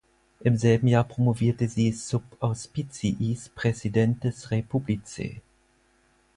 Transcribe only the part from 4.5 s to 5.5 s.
publicae".